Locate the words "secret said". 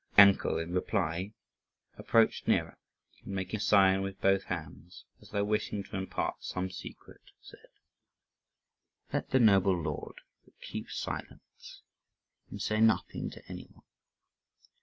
6.71-7.67